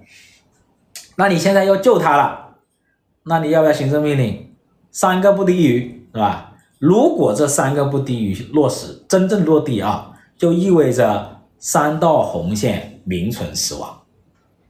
[1.15, 2.55] 那你现在要救他了，
[3.23, 4.53] 那你要不要行政命令？
[4.91, 6.53] 三个不低于，是吧？
[6.79, 13.89] 如果这三个不低于落实，真正落地啊，就意味着三道红线名存实亡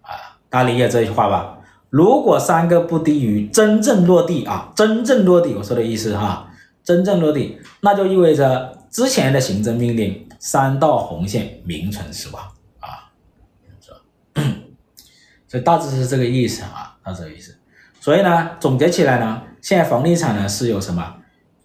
[0.01, 0.37] 啊！
[0.49, 1.56] 大家理解这句话吧？
[1.89, 6.49] 如果三个不低于真正落地啊，真正落地，我说的意思哈，
[6.83, 10.23] 真正落地，那就意味着之前的行政命令。
[10.39, 12.39] 三道红线名存实亡
[12.79, 13.09] 啊，
[13.81, 13.97] 是吧？
[15.47, 17.57] 所以大致是这个意思啊，大致这个意思。
[17.99, 21.15] 所以呢，总结起来呢，现在房地产呢是有什么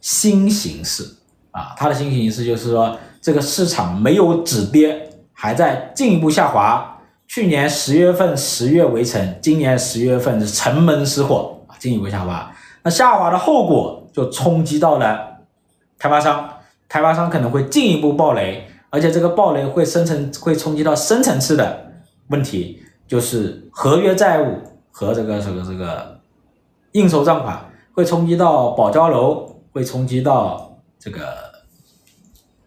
[0.00, 1.04] 新形势
[1.50, 1.74] 啊？
[1.76, 6.91] 它的新形势就是说，这个市场没有止跌，还在进一步下滑。
[7.32, 12.54] 去年十月份十月围城，今年十月份是城门失火啊，进一步下滑。
[12.82, 15.38] 那下滑的后果就冲击到了
[15.98, 16.46] 开发商。
[16.90, 21.94] 开发商可能会进一步暴雷，而且这个暴雷会生成会冲击到深层次的
[22.28, 24.58] 问题，就是合约债务
[24.90, 26.20] 和这个这个这个
[26.90, 27.64] 应收账款
[27.94, 31.34] 会冲击到保交楼，会冲击到这个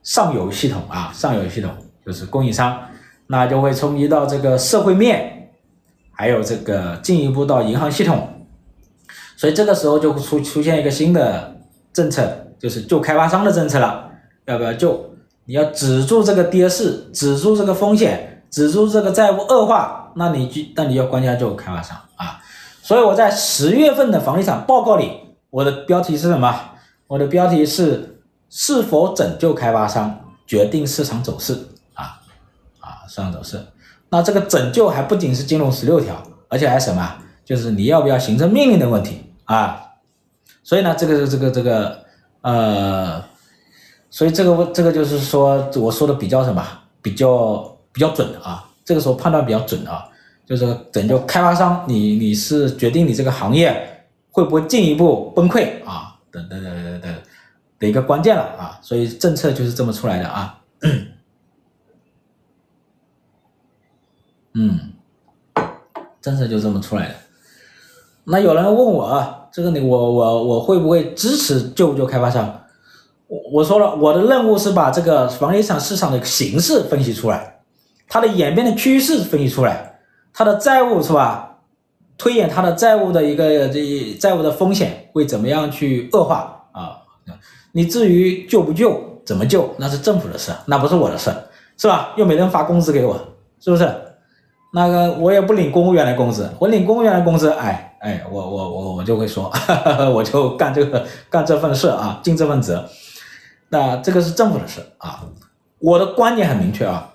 [0.01, 1.69] 上游系统啊，上游系统
[2.03, 2.81] 就是供应商，
[3.27, 5.51] 那就会冲击到这个社会面，
[6.11, 8.45] 还有这个进一步到银行系统，
[9.35, 11.57] 所以这个时候就会出出现一个新的
[11.91, 14.11] 政策，就是救开发商的政策了。
[14.45, 15.11] 要不要救？
[15.45, 22.39] 你要止住这个跌势，止住这个风险，止住这个债务恶化，那你就那你要关键救开发商啊。
[22.81, 25.11] 所以我在十月份的房地产报告里，
[25.49, 26.53] 我的标题是什么？
[27.07, 31.55] 我的标题是是否拯救开发商，决定市场走势
[33.15, 33.59] 上涨，走势。
[34.09, 37.17] 那这个拯救还不仅是金融十六条，而且还什么？
[37.45, 39.81] 就是你要不要行政命令的问题啊。
[40.63, 42.03] 所以呢，这个这个这个
[42.41, 43.23] 呃，
[44.09, 46.61] 所以这个这个就是说，我说的比较什么？
[47.01, 48.69] 比较比较准啊。
[48.83, 50.05] 这个时候判断比较准啊，
[50.45, 56.15] 就是拯救开发商，你你是决定你这个行业会不会进一步崩溃啊？
[56.31, 57.15] 等等等等等
[57.79, 58.77] 的一个关键了啊。
[58.81, 60.59] 所以政策就是这么出来的啊。
[64.55, 64.79] 嗯，
[66.21, 67.15] 政策就这么出来的。
[68.23, 72.61] 那有人问我啊，这个你我我我会不会支持救不救开发商？
[73.27, 77.59] 我我说了，我的任务是把这个房地产市场的形势分析出来，
[78.07, 79.99] 它的演变的趋势分析出来，
[80.33, 81.57] 它的债务是吧？
[82.17, 86.97] 推演它的债务的一个这债务的风险会怎么样去恶化啊？
[87.73, 91.29] 你至于救不救，怎么救，那是政府的事，那不是我的事，
[91.77, 92.13] 是吧？
[92.15, 93.19] 又没人发工资给我，
[93.59, 93.85] 是不是？
[94.75, 102.85] 那个我也不领公务员的工资，我领公务员的工资，哎哎，我我我我就会说，哈哈，我就干这个 干这份事啊，尽这份责。
[103.69, 105.23] 那这个是政府的事啊，
[105.79, 107.13] 我的观点很明确啊，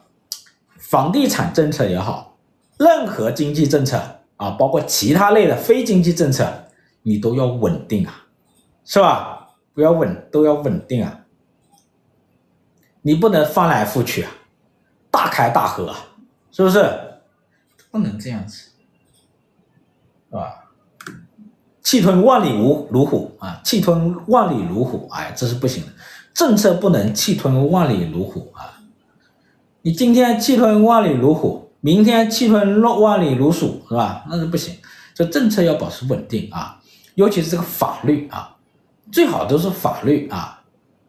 [0.79, 2.38] 房地产政策也好，
[2.79, 4.01] 任何经济政策
[4.38, 6.51] 啊，包括其他类的非经济政策，
[7.03, 8.25] 你都要稳定啊，
[8.87, 9.49] 是吧？
[9.75, 11.20] 不要稳，都要稳定啊，
[13.03, 14.31] 你不能翻来覆去啊，
[15.11, 15.96] 大开大合啊，
[16.51, 17.10] 是不是？
[17.90, 18.70] 不能这样子，
[20.31, 20.64] 是吧？
[21.83, 25.88] 气吞万里如如虎啊，气吞万里如虎，哎，这是不行的。
[26.33, 28.81] 政策不能气吞万里如虎啊！
[29.83, 34.24] 你今天气吞万里如虎，明天气吞万里如鼠，是吧？
[34.29, 34.76] 那是不行。
[35.12, 36.81] 这政策要保持稳定啊，
[37.16, 38.57] 尤其是这个法律啊，
[39.11, 40.62] 最好都是法律啊，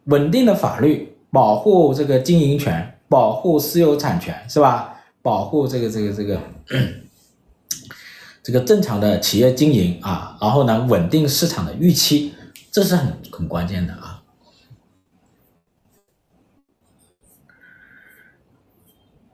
[0.04, 4.96] 稳定的法律，保护这个经营权，保护私有产权，是吧？
[5.22, 6.40] 保护这个这个这个
[8.42, 12.34] 这个正常的企业经营啊，然后呢，稳定市场的预期，
[12.72, 14.22] 这是很很关键的啊。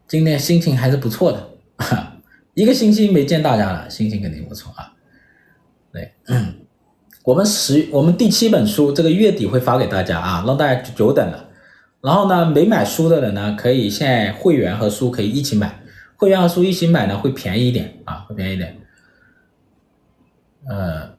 [0.07, 1.51] 今天心情还是不错的，
[2.53, 4.92] 一个星期没见大家了，心情肯定不错啊。
[5.90, 6.12] 对，
[7.24, 11.48] 我们十我们第七本书这个月底会发给大家啊，让大家久等了。
[12.01, 15.81] 然后呢，没买书的人呢，可以现在会员和书可以一起买，
[16.17, 18.77] 会员和书一起买呢会便宜一点啊，会便宜一点。
[20.69, 21.11] 呃，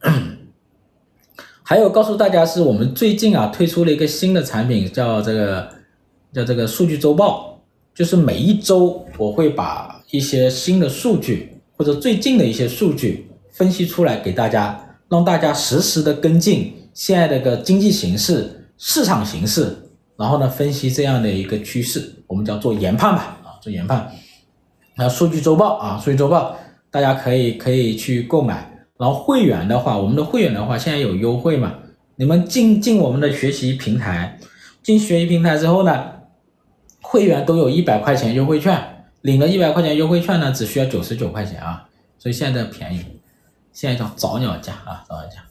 [1.63, 5.69] 还有告诉大家是我们最近啊推出了一个新的产品，叫这个
[6.31, 7.61] 叫这个数据周报，
[7.93, 19.75] 就是每一周我会把一些新的数据或者最近的一些数据分析出来给大家，让大家实时的跟进现在的个经济形势、市场形势。
[20.19, 24.11] 然后呢，分析这样的一个趋势，我们叫做研判吧，啊，做研判。
[24.97, 26.57] 那数据周报啊，数据周报，
[26.91, 28.69] 大家可以可以去购买。
[28.97, 31.73] 然后会员的话，我们的会员的话，现在有优惠嘛？
[32.17, 34.37] 你们进进我们的学习平台，
[34.83, 36.11] 进学习平台之后呢，
[37.01, 43.05] 会员都有一百块钱优惠券，领了一百块钱优惠券呢，只需要九十九块钱啊，所以现在便宜，
[43.71, 45.45] 现在叫早鸟价啊，早鸟价。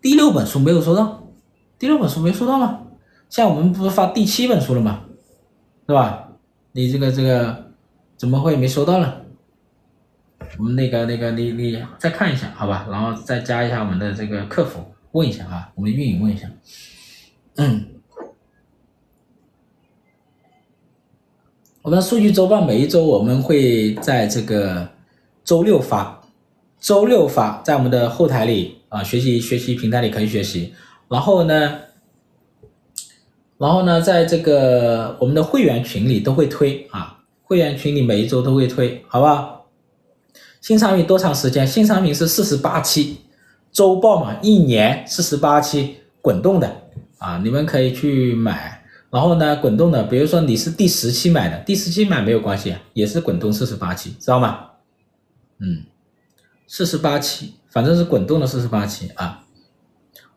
[0.00, 1.22] 第六本书没有收到，
[1.78, 2.81] 第六本书没收到吗？
[3.32, 5.04] 像我们不是发第七本书了吗？
[5.88, 6.28] 是吧？
[6.72, 7.72] 你这个这个
[8.14, 9.10] 怎么会没收到呢？
[10.58, 16.46] 我们那个那个你你再看一下好吧，然后再加一下我们的这个客服问一下啊，我们运营问一下。
[17.56, 17.86] 嗯，
[21.80, 24.90] 我们的数据周报每一周我们会在这个
[25.42, 26.20] 周六发，
[26.78, 30.74] 周六发在我们的后台里啊，学习学习平台里可以学习，
[31.08, 31.80] 然后呢。
[33.62, 39.60] 然后呢，在这个我们的会员群里都会推啊，会员群里每一周都会推，好吧？
[40.60, 41.64] 新产品多长时间？
[41.64, 43.18] 新产品是四十八期
[43.70, 46.76] 周报嘛，一年四十八期滚动的
[47.18, 48.82] 啊，你们可以去买。
[49.10, 54.70] 然后呢，滚动的，比如说你是第十期买的，第十期买没有关系，也是滚动四十八期，知道吗？
[55.60, 55.84] 嗯，
[56.66, 59.44] 四十八期，反正是滚动的四十八期啊。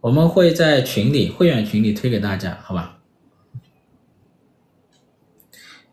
[0.02, 3.00] 我们会在群里会员群里推给大家，好吧？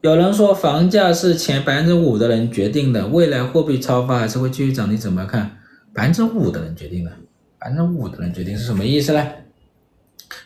[0.03, 4.91] 有人说房价是前百分之五的人决定的，未来货币超发还是会继续涨？
[4.91, 5.49] 你怎么看？
[5.95, 7.13] 百分之五的人决定的，
[7.57, 9.25] 百分之五的人决定是什么意思呢？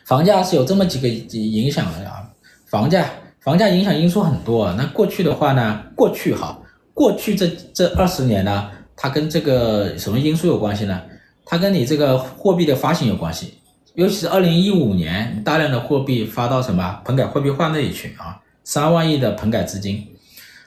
[0.04, 2.28] 房价是有这么几个影响的啊，
[2.66, 3.08] 房价
[3.40, 4.74] 房价影响因素很多啊。
[4.76, 6.58] 那过去的话呢，过去哈，
[6.92, 11.00] 过去这这二十年呢，它跟这个什么因素有关系呢？
[11.46, 13.54] 它跟你这个货币的发行有关系，
[13.94, 18.36] 尤其是二零一五年大量的货币发到什么棚改货币化那里去啊，
[18.66, 20.08] 三万亿的棚改资金，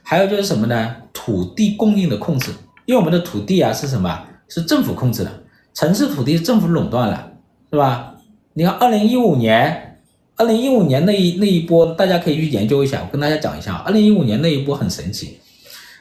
[0.04, 0.96] 还有就是什么呢？
[1.12, 2.50] 土地供应的控制，
[2.86, 4.24] 因为我们的土地啊是什么？
[4.48, 5.44] 是政府控制的，
[5.74, 7.34] 城市土地政府垄断了，
[7.70, 8.16] 是吧？
[8.54, 10.00] 你看二零一五年，
[10.38, 15.38] 二零一五年那一那一波，大家可以去研究一下，我跟大家讲一下，二零一五年那一波很神奇。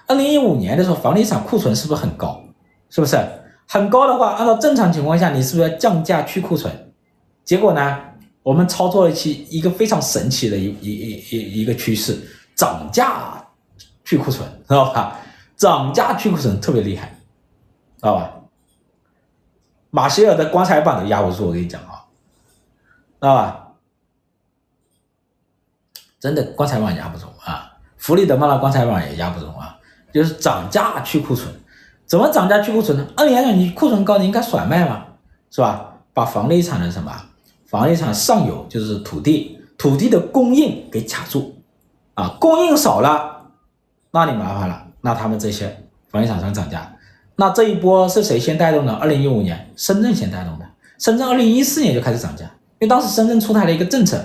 [0.06, 2.40] 二零一五年的时候，房地产库存是不是很高？
[2.90, 3.18] 是不是
[3.66, 6.72] 很高的话，按照正常情况下，你是不是要降价去库存？
[7.44, 7.98] 结果呢，
[8.48, 12.18] 我们操作了一期一个非常神奇的一一一一一个趋势，
[12.56, 13.46] 涨价
[14.06, 15.18] 去库存，知道吧？
[15.54, 17.08] 涨价去库存特别厉害，
[17.98, 18.32] 知道吧？
[19.90, 22.08] 马歇尔的棺材板都压不住，我跟你讲啊，
[23.20, 23.68] 知道吧？
[26.18, 29.78] 真的棺材板压不住啊，弗里德曼的棺材板也压不住啊。
[30.10, 31.54] 就是涨价去库存，
[32.06, 33.06] 怎么涨价去库存呢？
[33.14, 35.04] 按理来讲，你库存高，你应该甩卖嘛，
[35.50, 35.98] 是吧？
[36.14, 37.12] 把房地产的什么，
[37.68, 41.54] 房地产上游就是土地，土地的供应给卡住，
[42.14, 43.42] 啊，供应少了，
[44.10, 46.90] 那你麻烦了，那他们这些房地产商涨价，
[47.36, 48.92] 那这一波是谁先带动的？
[48.94, 50.64] 二零一五年深圳先带动的，
[50.98, 52.44] 深圳二零一四年就开始涨价，
[52.78, 54.18] 因为当时深圳出台了一个政策，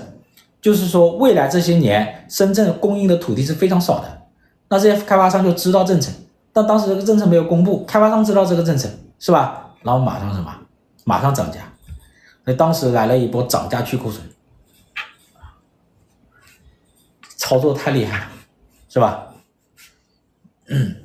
[0.62, 4.22] 就是说未来这些年深圳供应的土地是非常少的。
[4.70, 6.10] 那这些开发商就知道政策，
[6.50, 8.88] 但当时这个政策没有公布，开发商知道这个政策
[9.18, 9.66] 是吧？
[9.82, 10.50] 然后马上什么？
[11.04, 11.58] 马上涨价，
[12.44, 14.22] 那当时来了一波涨价去库存，
[17.36, 18.30] 操作太厉害了，
[18.88, 19.26] 是吧？
[20.68, 20.96] 嗯，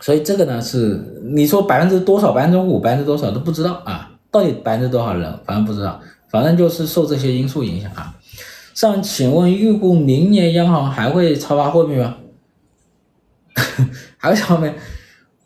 [0.00, 8.14] 所以这个呢是你说百分之多少，百分之五，百分之多少都不知道啊，到底百分之多少人，反正不知道，反正就是受这些因素影响啊。
[8.74, 12.16] 上，请问预估明年央行还会超发货币吗？
[14.16, 14.74] 还有上面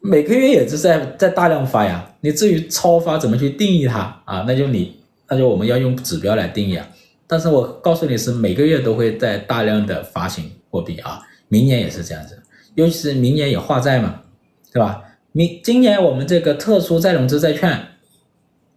[0.00, 4.45] 每个月也是在在大量发呀，你至于超发怎么去定义它啊？
[4.47, 4.97] 那就你
[5.29, 6.89] 那就我们要用指标来定义啊。
[7.27, 12.43] 但是我告诉你是每个月都会在大量的发行货币啊，明年也是这样子，
[12.75, 14.23] 尤其是明年有化债嘛，
[14.73, 15.03] 对吧？
[15.33, 17.89] 明今年我们这个特殊再融资债券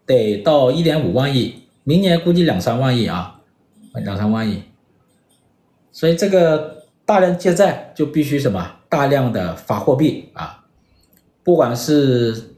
[0.05, 3.41] 得到一点五万亿，明年估计两三万亿啊，
[4.03, 4.63] 两三万亿，
[5.91, 8.71] 所以这个大量借债就必须什么？
[8.87, 10.63] 大量的发货币啊，
[11.43, 12.54] 不管是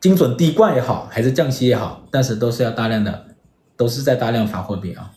[0.00, 3.26] 精准滴灌也好，还是降息也好，但是都是要大量的，
[3.76, 5.12] 都是在大量发货币啊。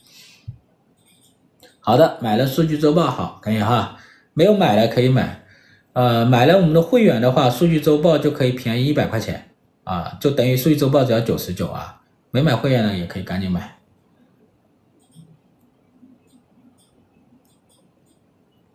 [1.79, 3.97] 好的，买了数据周报好，可以哈。
[4.33, 5.45] 没有买了可以买，
[5.93, 9.51] 呃，买了我们的会员的话，数据周报就可以便宜一百块钱
[9.83, 12.01] 啊，就等于数据周报只要九十九啊。
[12.31, 13.77] 没买会员的，也可以赶紧买。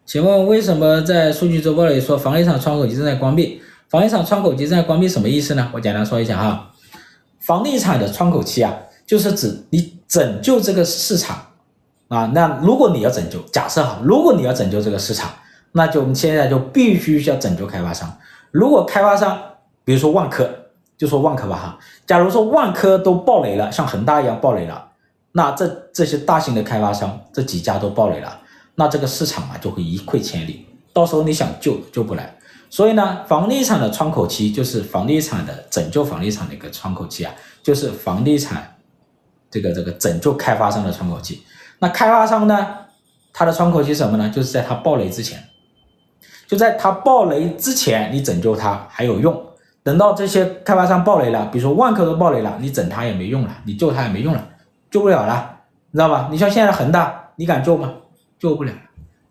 [0.07, 3.61] 请问为什么在数据周报里说房地产窗口期正在关闭？
[3.89, 5.71] 房地产窗口期正在关闭什么意思呢？
[5.73, 6.71] 我简单说一下哈，
[7.41, 8.77] 房地产的窗口期啊，
[9.07, 11.39] 就是指你拯救这个市场
[12.09, 12.31] 啊。
[12.35, 15.31] 那如果你要拯救，假设哈，如果你要拯救这个市场，
[15.73, 18.15] 那就我们现在就必须要拯救开发商。
[18.51, 19.39] 如果开发商，
[19.85, 20.47] 比如说万科，
[20.99, 24.87] 就说万科吧哈，假如说万科都爆雷了，像恒大一样爆雷了，
[25.33, 28.39] 那这这些大型的开发商这几家都爆雷了。
[28.75, 32.35] 那这个市场啊就会一溃千里，到时候你想救救不来。
[32.71, 38.77] 所以呢，房地产的窗口期就是房地产的拯救房地产的一个窗口期啊，就是房地产
[39.51, 41.43] 这个这个拯救开发商的窗口期。
[41.79, 42.67] 那开发商呢，
[43.33, 44.29] 他的窗口期什么呢？
[44.29, 45.43] 就是在他爆雷之前，
[46.47, 49.45] 就在他爆雷之前，你拯救他还有用。
[49.83, 54.49] 等到这些开发商爆雷了，比如说万科都爆雷了，你整他也没用了，你救他也没用了，
[54.91, 55.61] 救不了了，
[55.91, 56.29] 你知道吧？
[56.31, 57.95] 你像现在恒大，你敢救吗？
[58.39, 58.73] 救不了，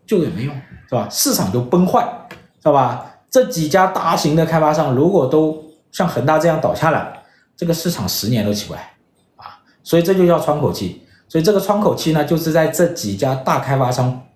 [0.04, 0.54] 救也没用，
[0.88, 1.06] 是吧？
[1.08, 3.07] 市场就崩坏，知道吧？
[3.30, 5.62] 这几家大型的开发商如果都
[5.92, 7.12] 像恒大这样倒下了，
[7.56, 8.94] 这个市场十年都起不来
[9.36, 9.60] 啊！
[9.82, 11.02] 所以这就叫窗口期。
[11.28, 14.26] 所以这个窗口期呢，就是在这几家大开发商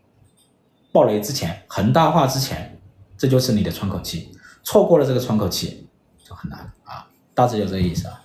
[0.93, 2.79] 爆雷之前、恒大化之前，
[3.17, 4.31] 这就是你的窗口期。
[4.63, 5.89] 错过了这个窗口期
[6.23, 7.07] 就很难啊！
[7.35, 8.22] 大致就这个意思啊。